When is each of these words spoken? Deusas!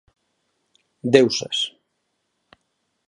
Deusas! 1.13 1.59